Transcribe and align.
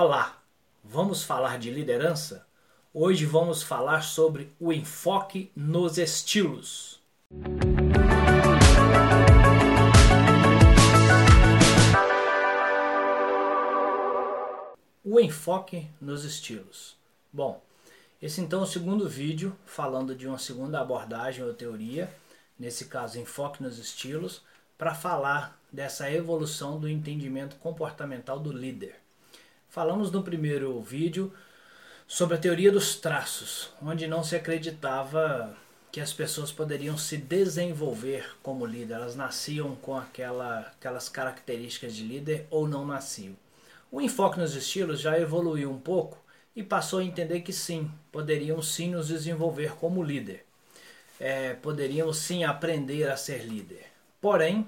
Olá, 0.00 0.40
vamos 0.84 1.24
falar 1.24 1.58
de 1.58 1.72
liderança? 1.72 2.46
Hoje 2.94 3.26
vamos 3.26 3.64
falar 3.64 4.02
sobre 4.02 4.54
o 4.60 4.72
enfoque 4.72 5.50
nos 5.56 5.98
estilos. 5.98 7.02
O 15.04 15.18
enfoque 15.18 15.90
nos 16.00 16.24
estilos. 16.24 16.96
Bom, 17.32 17.60
esse 18.22 18.40
então 18.40 18.60
é 18.60 18.62
o 18.62 18.66
segundo 18.66 19.08
vídeo 19.08 19.58
falando 19.66 20.14
de 20.14 20.28
uma 20.28 20.38
segunda 20.38 20.80
abordagem 20.80 21.44
ou 21.44 21.52
teoria, 21.52 22.08
nesse 22.56 22.84
caso 22.84 23.18
enfoque 23.18 23.60
nos 23.60 23.80
estilos, 23.80 24.42
para 24.78 24.94
falar 24.94 25.60
dessa 25.72 26.08
evolução 26.08 26.78
do 26.78 26.88
entendimento 26.88 27.56
comportamental 27.56 28.38
do 28.38 28.52
líder. 28.52 29.07
Falamos 29.70 30.10
no 30.10 30.22
primeiro 30.22 30.80
vídeo 30.80 31.30
sobre 32.06 32.36
a 32.36 32.40
teoria 32.40 32.72
dos 32.72 32.96
traços, 32.96 33.70
onde 33.82 34.06
não 34.06 34.24
se 34.24 34.34
acreditava 34.34 35.54
que 35.92 36.00
as 36.00 36.10
pessoas 36.10 36.50
poderiam 36.50 36.96
se 36.96 37.18
desenvolver 37.18 38.34
como 38.42 38.64
líder, 38.64 38.94
elas 38.94 39.14
nasciam 39.14 39.76
com 39.76 39.94
aquela, 39.94 40.60
aquelas 40.60 41.10
características 41.10 41.94
de 41.94 42.02
líder 42.02 42.46
ou 42.50 42.66
não 42.66 42.86
nasciam. 42.86 43.36
O 43.92 44.00
enfoque 44.00 44.38
nos 44.38 44.56
estilos 44.56 45.00
já 45.00 45.20
evoluiu 45.20 45.70
um 45.70 45.78
pouco 45.78 46.18
e 46.56 46.62
passou 46.62 47.00
a 47.00 47.04
entender 47.04 47.42
que 47.42 47.52
sim, 47.52 47.90
poderiam 48.10 48.62
sim 48.62 48.90
nos 48.90 49.08
desenvolver 49.08 49.74
como 49.76 50.02
líder, 50.02 50.46
é, 51.20 51.52
poderiam 51.52 52.10
sim 52.14 52.42
aprender 52.42 53.10
a 53.10 53.18
ser 53.18 53.44
líder. 53.44 53.84
Porém, 54.18 54.66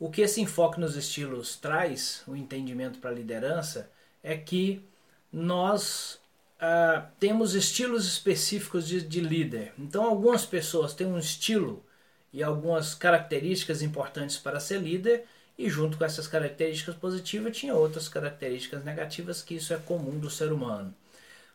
o 0.00 0.10
que 0.10 0.22
esse 0.22 0.40
enfoque 0.40 0.80
nos 0.80 0.96
estilos 0.96 1.54
traz, 1.56 2.22
o 2.26 2.34
entendimento 2.34 2.98
para 2.98 3.10
a 3.10 3.14
liderança, 3.14 3.91
é 4.22 4.36
que 4.36 4.84
nós 5.32 6.20
uh, 6.56 7.06
temos 7.18 7.54
estilos 7.54 8.06
específicos 8.06 8.86
de, 8.86 9.02
de 9.02 9.20
líder. 9.20 9.72
Então, 9.78 10.04
algumas 10.04 10.44
pessoas 10.44 10.94
têm 10.94 11.06
um 11.06 11.18
estilo 11.18 11.84
e 12.32 12.42
algumas 12.42 12.94
características 12.94 13.82
importantes 13.82 14.36
para 14.38 14.60
ser 14.60 14.80
líder, 14.80 15.24
e 15.58 15.68
junto 15.68 15.98
com 15.98 16.04
essas 16.04 16.26
características 16.26 16.94
positivas 16.94 17.56
tinha 17.56 17.74
outras 17.74 18.08
características 18.08 18.84
negativas, 18.84 19.42
que 19.42 19.54
isso 19.54 19.74
é 19.74 19.76
comum 19.76 20.18
do 20.18 20.30
ser 20.30 20.50
humano. 20.50 20.94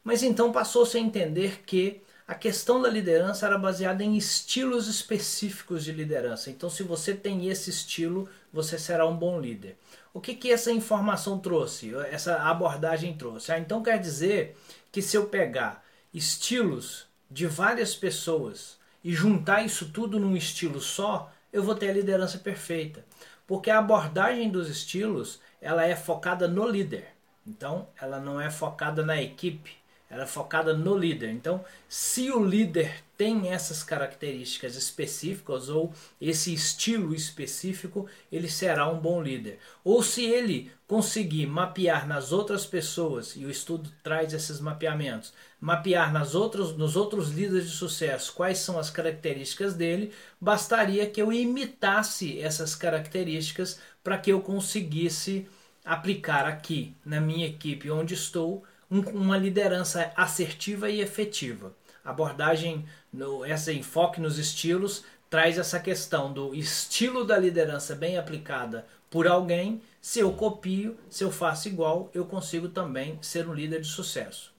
Mas 0.03 0.21
então 0.21 0.51
passou-se 0.51 0.95
a 0.97 1.01
entender 1.01 1.63
que 1.65 2.01
a 2.27 2.35
questão 2.35 2.81
da 2.81 2.89
liderança 2.89 3.45
era 3.45 3.57
baseada 3.57 4.03
em 4.03 4.17
estilos 4.17 4.87
específicos 4.87 5.83
de 5.83 5.93
liderança. 5.93 6.49
Então, 6.49 6.69
se 6.69 6.83
você 6.83 7.13
tem 7.13 7.47
esse 7.47 7.69
estilo, 7.69 8.29
você 8.51 8.77
será 8.77 9.07
um 9.07 9.15
bom 9.15 9.39
líder. 9.39 9.77
O 10.17 10.19
que, 10.19 10.33
que 10.33 10.51
essa 10.51 10.71
informação 10.71 11.37
trouxe? 11.37 11.93
Essa 12.09 12.37
abordagem 12.41 13.15
trouxe? 13.15 13.51
Ah, 13.51 13.59
então 13.59 13.83
quer 13.83 13.99
dizer 13.99 14.57
que 14.91 14.99
se 14.99 15.15
eu 15.15 15.27
pegar 15.27 15.85
estilos 16.11 17.05
de 17.29 17.45
várias 17.45 17.95
pessoas 17.95 18.79
e 19.03 19.13
juntar 19.13 19.63
isso 19.63 19.91
tudo 19.91 20.19
num 20.19 20.35
estilo 20.35 20.81
só, 20.81 21.31
eu 21.53 21.61
vou 21.61 21.75
ter 21.75 21.91
a 21.91 21.93
liderança 21.93 22.39
perfeita. 22.39 23.05
Porque 23.45 23.69
a 23.69 23.77
abordagem 23.77 24.49
dos 24.49 24.67
estilos, 24.71 25.39
ela 25.61 25.85
é 25.85 25.95
focada 25.95 26.47
no 26.47 26.67
líder. 26.67 27.09
Então, 27.45 27.87
ela 28.01 28.19
não 28.19 28.41
é 28.41 28.49
focada 28.49 29.05
na 29.05 29.21
equipe, 29.21 29.77
ela 30.09 30.23
é 30.23 30.27
focada 30.27 30.73
no 30.73 30.97
líder. 30.97 31.31
Então, 31.31 31.63
se 31.87 32.31
o 32.31 32.43
líder 32.43 33.03
tem 33.17 33.49
essas 33.49 33.83
características 33.83 34.75
específicas 34.75 35.69
ou 35.69 35.91
esse 36.21 36.53
estilo 36.53 37.13
específico, 37.13 38.07
ele 38.31 38.49
será 38.49 38.87
um 38.89 38.99
bom 38.99 39.21
líder. 39.21 39.59
Ou 39.83 40.01
se 40.01 40.23
ele 40.23 40.71
conseguir 40.87 41.47
mapear 41.47 42.07
nas 42.07 42.31
outras 42.31 42.65
pessoas, 42.65 43.35
e 43.35 43.43
o 43.43 43.49
estudo 43.49 43.91
traz 44.01 44.33
esses 44.33 44.61
mapeamentos, 44.61 45.33
mapear 45.59 46.13
nas 46.13 46.35
outros, 46.35 46.77
nos 46.77 46.95
outros 46.95 47.29
líderes 47.31 47.69
de 47.69 47.75
sucesso 47.75 48.33
quais 48.33 48.59
são 48.59 48.79
as 48.79 48.89
características 48.89 49.73
dele, 49.73 50.13
bastaria 50.39 51.09
que 51.09 51.21
eu 51.21 51.33
imitasse 51.33 52.39
essas 52.39 52.75
características 52.75 53.79
para 54.03 54.17
que 54.17 54.31
eu 54.31 54.39
conseguisse 54.39 55.47
aplicar 55.83 56.45
aqui 56.45 56.95
na 57.03 57.19
minha 57.19 57.47
equipe 57.47 57.89
onde 57.89 58.13
estou 58.13 58.63
um, 58.89 58.99
uma 58.99 59.37
liderança 59.37 60.11
assertiva 60.15 60.89
e 60.89 61.01
efetiva. 61.01 61.73
A 62.03 62.11
abordagem, 62.11 62.85
no, 63.11 63.45
esse 63.45 63.73
enfoque 63.73 64.21
nos 64.21 64.37
estilos, 64.37 65.03
traz 65.29 65.57
essa 65.57 65.79
questão 65.79 66.31
do 66.31 66.55
estilo 66.55 67.25
da 67.25 67.37
liderança 67.37 67.95
bem 67.95 68.17
aplicada 68.17 68.85
por 69.09 69.27
alguém. 69.27 69.81
Se 70.01 70.19
eu 70.19 70.31
copio, 70.33 70.97
se 71.09 71.23
eu 71.23 71.31
faço 71.31 71.67
igual, 71.67 72.09
eu 72.13 72.25
consigo 72.25 72.69
também 72.69 73.19
ser 73.21 73.47
um 73.47 73.53
líder 73.53 73.81
de 73.81 73.87
sucesso. 73.87 74.53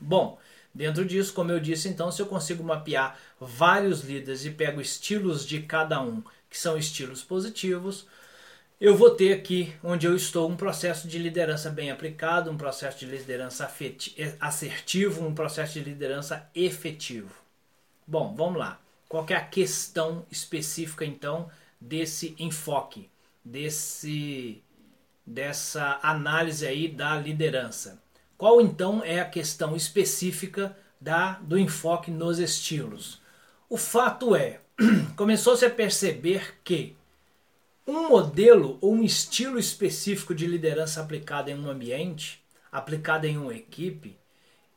Bom, 0.00 0.38
dentro 0.74 1.04
disso, 1.04 1.32
como 1.32 1.52
eu 1.52 1.60
disse, 1.60 1.88
então, 1.88 2.10
se 2.10 2.20
eu 2.20 2.26
consigo 2.26 2.62
mapear 2.64 3.18
vários 3.40 4.02
líderes 4.02 4.44
e 4.44 4.50
pego 4.50 4.80
estilos 4.80 5.46
de 5.46 5.62
cada 5.62 6.02
um, 6.02 6.22
que 6.50 6.58
são 6.58 6.76
estilos 6.76 7.22
positivos, 7.22 8.06
eu 8.78 8.94
vou 8.94 9.10
ter 9.10 9.32
aqui 9.32 9.74
onde 9.82 10.06
eu 10.06 10.14
estou 10.14 10.48
um 10.50 10.56
processo 10.56 11.08
de 11.08 11.18
liderança 11.18 11.70
bem 11.70 11.90
aplicado, 11.90 12.50
um 12.50 12.58
processo 12.58 12.98
de 12.98 13.06
liderança 13.06 13.70
assertivo, 14.38 15.26
um 15.26 15.34
processo 15.34 15.74
de 15.74 15.80
liderança 15.80 16.48
efetivo. 16.54 17.34
Bom, 18.06 18.34
vamos 18.36 18.58
lá. 18.58 18.78
Qual 19.08 19.24
é 19.30 19.34
a 19.34 19.44
questão 19.44 20.26
específica 20.30 21.04
então 21.04 21.48
desse 21.80 22.34
enfoque, 22.38 23.08
desse 23.44 24.62
dessa 25.26 25.98
análise 26.02 26.66
aí 26.66 26.86
da 26.86 27.16
liderança? 27.16 28.00
Qual 28.36 28.60
então 28.60 29.02
é 29.02 29.20
a 29.20 29.28
questão 29.28 29.74
específica 29.74 30.76
da 31.00 31.32
do 31.40 31.58
enfoque 31.58 32.10
nos 32.10 32.38
estilos? 32.38 33.22
O 33.68 33.76
fato 33.78 34.36
é, 34.36 34.60
começou-se 35.16 35.64
a 35.64 35.70
perceber 35.70 36.58
que 36.62 36.94
um 37.86 38.08
modelo 38.08 38.78
ou 38.80 38.94
um 38.94 39.02
estilo 39.04 39.58
específico 39.58 40.34
de 40.34 40.46
liderança 40.46 41.00
aplicado 41.00 41.50
em 41.50 41.54
um 41.54 41.70
ambiente, 41.70 42.42
aplicado 42.72 43.26
em 43.26 43.36
uma 43.38 43.54
equipe, 43.54 44.16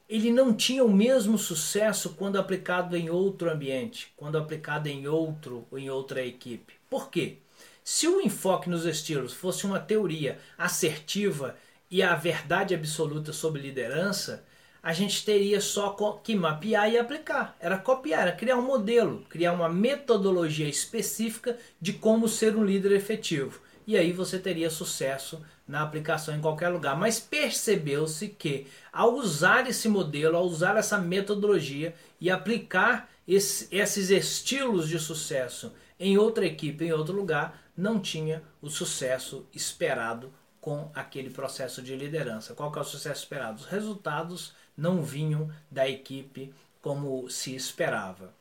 ele 0.07 0.31
não 0.31 0.53
tinha 0.53 0.83
o 0.83 0.91
mesmo 0.91 1.37
sucesso 1.37 2.11
quando 2.11 2.37
aplicado 2.37 2.95
em 2.95 3.09
outro 3.09 3.51
ambiente, 3.51 4.11
quando 4.15 4.37
aplicado 4.37 4.87
em 4.87 5.07
outro 5.07 5.67
ou 5.71 5.77
em 5.77 5.89
outra 5.89 6.25
equipe. 6.25 6.73
Por 6.89 7.09
quê? 7.09 7.37
Se 7.83 8.07
o 8.07 8.21
enfoque 8.21 8.69
nos 8.69 8.85
estilos 8.85 9.33
fosse 9.33 9.65
uma 9.65 9.79
teoria 9.79 10.39
assertiva 10.57 11.55
e 11.89 12.03
a 12.03 12.15
verdade 12.15 12.75
absoluta 12.75 13.33
sobre 13.33 13.61
liderança, 13.61 14.45
a 14.81 14.93
gente 14.93 15.25
teria 15.25 15.59
só 15.59 15.89
que 16.23 16.35
mapear 16.35 16.89
e 16.91 16.97
aplicar. 16.97 17.55
Era 17.59 17.77
copiar, 17.77 18.21
era 18.21 18.31
criar 18.31 18.57
um 18.57 18.65
modelo, 18.65 19.25
criar 19.29 19.53
uma 19.53 19.69
metodologia 19.69 20.67
específica 20.67 21.57
de 21.81 21.93
como 21.93 22.27
ser 22.27 22.55
um 22.55 22.63
líder 22.63 22.93
efetivo. 22.93 23.61
E 23.85 23.97
aí 23.97 24.11
você 24.11 24.37
teria 24.37 24.69
sucesso 24.69 25.43
na 25.67 25.81
aplicação 25.81 26.35
em 26.35 26.41
qualquer 26.41 26.69
lugar. 26.69 26.97
Mas 26.97 27.19
percebeu-se 27.19 28.29
que 28.29 28.67
ao 28.91 29.13
usar 29.13 29.67
esse 29.69 29.87
modelo, 29.89 30.37
ao 30.37 30.45
usar 30.45 30.77
essa 30.77 30.97
metodologia 30.97 31.93
e 32.19 32.29
aplicar 32.29 33.09
esse, 33.27 33.67
esses 33.71 34.09
estilos 34.09 34.87
de 34.87 34.99
sucesso 34.99 35.73
em 35.99 36.17
outra 36.17 36.45
equipe, 36.45 36.85
em 36.85 36.93
outro 36.93 37.15
lugar, 37.15 37.61
não 37.75 37.99
tinha 37.99 38.41
o 38.61 38.69
sucesso 38.69 39.45
esperado 39.53 40.33
com 40.59 40.91
aquele 40.93 41.29
processo 41.29 41.81
de 41.81 41.95
liderança. 41.95 42.53
Qual 42.53 42.71
que 42.71 42.79
é 42.79 42.81
o 42.81 42.85
sucesso 42.85 43.23
esperado? 43.23 43.59
Os 43.59 43.65
resultados 43.65 44.53
não 44.79 45.03
vinham 45.03 45.51
da 45.69 45.87
equipe 45.87 46.53
como 46.81 47.29
se 47.29 47.53
esperava. 47.55 48.33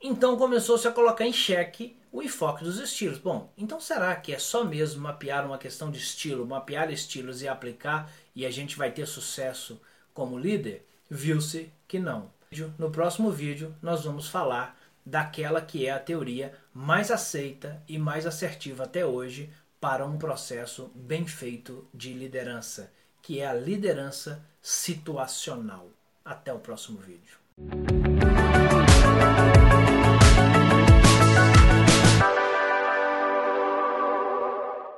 Então 0.00 0.36
começou-se 0.36 0.86
a 0.88 0.92
colocar 0.92 1.26
em 1.26 1.32
xeque 1.32 1.96
o 2.12 2.22
enfoque 2.22 2.64
dos 2.64 2.78
estilos. 2.78 3.18
Bom, 3.18 3.52
então 3.58 3.80
será 3.80 4.16
que 4.16 4.32
é 4.32 4.38
só 4.38 4.64
mesmo 4.64 5.02
mapear 5.02 5.44
uma 5.44 5.58
questão 5.58 5.90
de 5.90 5.98
estilo, 5.98 6.46
mapear 6.46 6.90
estilos 6.90 7.42
e 7.42 7.48
aplicar 7.48 8.10
e 8.34 8.46
a 8.46 8.50
gente 8.50 8.76
vai 8.76 8.90
ter 8.90 9.06
sucesso 9.06 9.80
como 10.14 10.38
líder? 10.38 10.86
Viu-se 11.10 11.70
que 11.86 11.98
não. 11.98 12.30
No 12.78 12.90
próximo 12.90 13.30
vídeo 13.30 13.74
nós 13.82 14.04
vamos 14.04 14.28
falar 14.28 14.78
daquela 15.04 15.60
que 15.60 15.86
é 15.86 15.90
a 15.90 15.98
teoria 15.98 16.54
mais 16.72 17.10
aceita 17.10 17.82
e 17.88 17.98
mais 17.98 18.26
assertiva 18.26 18.84
até 18.84 19.04
hoje 19.04 19.50
para 19.80 20.06
um 20.06 20.18
processo 20.18 20.90
bem 20.94 21.26
feito 21.26 21.88
de 21.92 22.12
liderança, 22.12 22.92
que 23.22 23.40
é 23.40 23.46
a 23.46 23.54
liderança 23.54 24.44
situacional. 24.60 25.88
Até 26.24 26.52
o 26.52 26.58
próximo 26.58 26.98
vídeo. 26.98 27.38